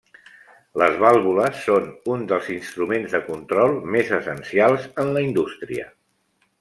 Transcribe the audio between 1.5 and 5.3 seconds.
són uns dels instruments de control més essencials en la